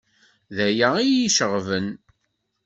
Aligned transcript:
D 0.55 0.57
aya 0.67 0.89
iyi-iceɣben. 1.01 1.87